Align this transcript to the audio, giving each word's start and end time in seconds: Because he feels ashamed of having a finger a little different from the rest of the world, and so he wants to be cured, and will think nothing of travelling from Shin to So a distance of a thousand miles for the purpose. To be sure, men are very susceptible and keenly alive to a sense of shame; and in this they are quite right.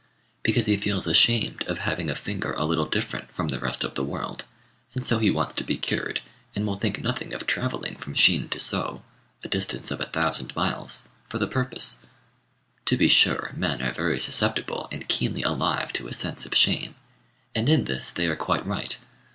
Because 0.41 0.65
he 0.65 0.77
feels 0.77 1.05
ashamed 1.05 1.61
of 1.67 1.77
having 1.77 2.09
a 2.09 2.15
finger 2.15 2.53
a 2.53 2.65
little 2.65 2.87
different 2.87 3.31
from 3.31 3.49
the 3.49 3.59
rest 3.59 3.83
of 3.83 3.93
the 3.93 4.03
world, 4.03 4.45
and 4.95 5.03
so 5.03 5.19
he 5.19 5.29
wants 5.29 5.53
to 5.53 5.63
be 5.63 5.77
cured, 5.77 6.21
and 6.55 6.65
will 6.65 6.73
think 6.75 6.99
nothing 7.03 7.35
of 7.35 7.45
travelling 7.45 7.95
from 7.97 8.15
Shin 8.15 8.49
to 8.49 8.59
So 8.59 9.03
a 9.43 9.47
distance 9.47 9.91
of 9.91 10.01
a 10.01 10.07
thousand 10.07 10.55
miles 10.55 11.07
for 11.29 11.37
the 11.37 11.45
purpose. 11.45 11.99
To 12.85 12.97
be 12.97 13.09
sure, 13.09 13.51
men 13.55 13.79
are 13.83 13.93
very 13.93 14.19
susceptible 14.19 14.87
and 14.91 15.07
keenly 15.07 15.43
alive 15.43 15.93
to 15.93 16.07
a 16.07 16.15
sense 16.15 16.47
of 16.47 16.55
shame; 16.55 16.95
and 17.53 17.69
in 17.69 17.83
this 17.83 18.09
they 18.09 18.25
are 18.25 18.35
quite 18.35 18.65
right. 18.65 18.97